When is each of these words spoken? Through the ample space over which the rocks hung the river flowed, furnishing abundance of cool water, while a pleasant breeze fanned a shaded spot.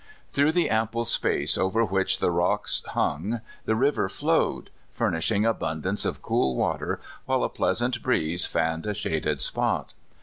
Through 0.31 0.53
the 0.53 0.67
ample 0.71 1.05
space 1.05 1.59
over 1.59 1.85
which 1.85 2.17
the 2.17 2.31
rocks 2.31 2.81
hung 2.87 3.41
the 3.65 3.75
river 3.75 4.09
flowed, 4.09 4.71
furnishing 4.91 5.45
abundance 5.45 6.05
of 6.05 6.23
cool 6.23 6.55
water, 6.55 6.99
while 7.27 7.43
a 7.43 7.49
pleasant 7.49 8.01
breeze 8.01 8.43
fanned 8.43 8.87
a 8.87 8.95
shaded 8.95 9.41
spot. 9.41 9.93